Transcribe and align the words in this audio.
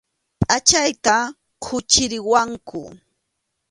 Pʼachayta 0.41 1.15
quchiriwanku. 1.63 2.79